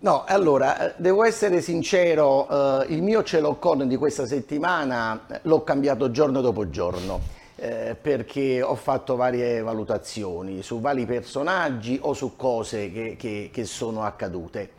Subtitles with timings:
[0.00, 2.48] No, allora, devo essere sincero,
[2.82, 7.20] eh, il mio cielo con di questa settimana l'ho cambiato giorno dopo giorno,
[7.56, 13.64] eh, perché ho fatto varie valutazioni su vari personaggi o su cose che, che, che
[13.64, 14.70] sono accadute.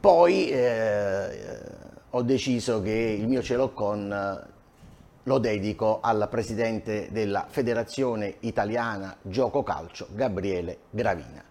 [0.00, 1.60] Poi eh,
[2.08, 4.50] ho deciso che il mio cielo con
[5.24, 11.44] lo dedico al presidente della Federazione Italiana Gioco Calcio, Gabriele Gravina.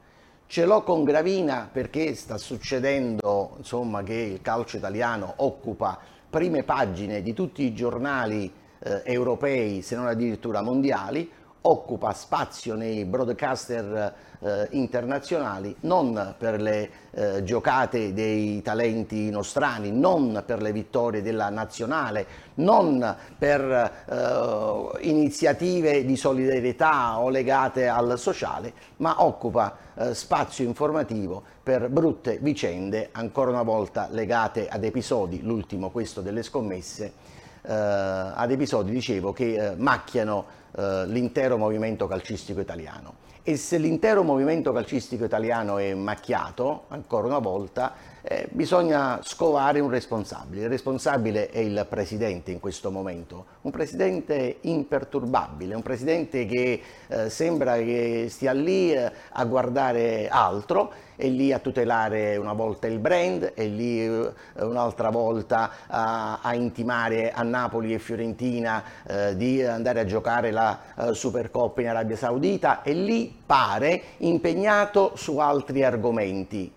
[0.45, 5.97] Ce l'ho con Gravina perché sta succedendo insomma, che il calcio italiano occupa
[6.29, 11.29] prime pagine di tutti i giornali eh, europei, se non addirittura mondiali,
[11.61, 20.43] occupa spazio nei broadcaster eh, internazionali non per le eh, giocate dei talenti nostrani, non
[20.45, 28.73] per le vittorie della nazionale, non per eh, iniziative di solidarietà o legate al sociale,
[28.97, 35.91] ma occupa eh, spazio informativo per brutte vicende, ancora una volta legate ad episodi, l'ultimo
[35.91, 37.39] questo delle scommesse,
[37.69, 40.45] ad episodi, dicevo, che eh, macchiano
[40.77, 43.29] eh, l'intero movimento calcistico italiano.
[43.43, 49.89] E se l'intero movimento calcistico italiano è macchiato, ancora una volta, eh, bisogna scovare un
[49.89, 50.63] responsabile.
[50.63, 57.29] Il responsabile è il presidente in questo momento, un presidente imperturbabile, un presidente che eh,
[57.31, 62.97] sembra che stia lì eh, a guardare altro, è lì a tutelare una volta il
[62.97, 69.63] brand, è lì eh, un'altra volta a, a, intimare a Napoli e Fiorentina eh, di
[69.63, 75.83] andare a giocare la eh, Supercoppa in Arabia Saudita, è lì pare impegnato su altri
[75.83, 76.73] argomenti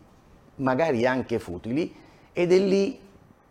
[0.56, 1.94] magari anche futili,
[2.34, 3.00] ed è lì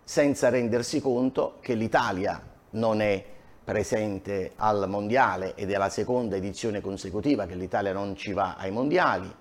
[0.03, 2.39] senza rendersi conto che l'Italia
[2.71, 3.25] non è
[3.64, 8.69] presente al mondiale ed è la seconda edizione consecutiva che l'Italia non ci va ai
[8.69, 9.33] mondiali,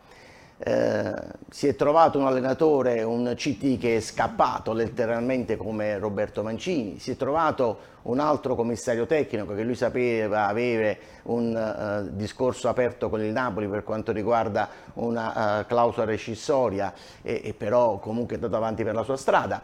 [0.65, 1.12] eh,
[1.53, 7.11] si è trovato un allenatore, un CT che è scappato letteralmente come Roberto Mancini, si
[7.11, 13.21] è trovato un altro commissario tecnico che lui sapeva avere un uh, discorso aperto con
[13.21, 18.57] il Napoli per quanto riguarda una uh, clausola rescissoria e, e, però comunque è andato
[18.57, 19.63] avanti per la sua strada.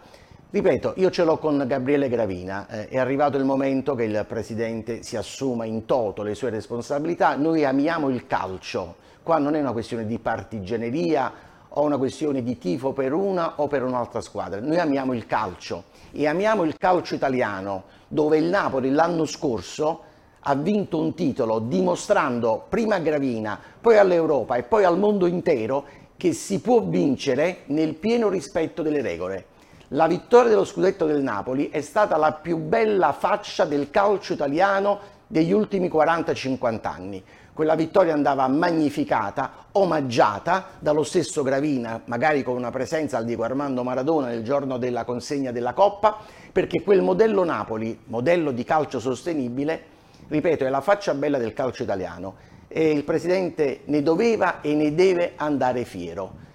[0.51, 5.03] Ripeto, io ce l'ho con Gabriele Gravina, eh, è arrivato il momento che il Presidente
[5.03, 9.73] si assuma in toto le sue responsabilità, noi amiamo il calcio, Qua non è una
[9.73, 11.31] questione di partigianeria
[11.79, 14.61] o una questione di tifo per una o per un'altra squadra.
[14.61, 20.03] Noi amiamo il calcio e amiamo il calcio italiano, dove il Napoli l'anno scorso
[20.41, 25.85] ha vinto un titolo dimostrando prima a Gravina, poi all'Europa e poi al mondo intero
[26.17, 29.47] che si può vincere nel pieno rispetto delle regole.
[29.93, 35.17] La vittoria dello scudetto del Napoli è stata la più bella faccia del calcio italiano
[35.29, 37.23] degli ultimi 40-50 anni.
[37.53, 43.83] Quella vittoria andava magnificata, omaggiata dallo stesso Gravina, magari con una presenza al Diego Armando
[43.85, 46.17] Maradona nel giorno della consegna della Coppa,
[46.51, 49.83] perché quel modello Napoli, modello di calcio sostenibile,
[50.29, 52.37] ripeto, è la faccia bella del calcio italiano
[52.69, 56.47] e il Presidente ne doveva e ne deve andare fiero.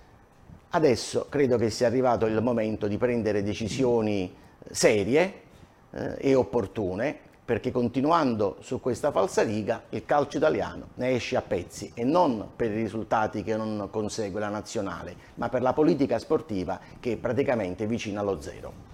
[0.70, 4.34] Adesso credo che sia arrivato il momento di prendere decisioni
[4.72, 5.34] serie
[5.92, 11.92] eh, e opportune perché continuando su questa falsariga il calcio italiano ne esce a pezzi
[11.94, 16.80] e non per i risultati che non consegue la nazionale, ma per la politica sportiva
[17.00, 18.94] che è praticamente vicina allo zero.